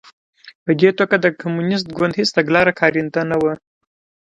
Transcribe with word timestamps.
په 0.65 0.71
دې 0.79 0.89
توګه 0.99 1.15
د 1.19 1.25
کمونېست 1.41 1.87
ګوند 1.97 2.13
هېڅ 2.19 2.29
تګلاره 2.37 2.73
کارنده 2.79 3.21
نه 3.31 3.37
وه 3.41 3.53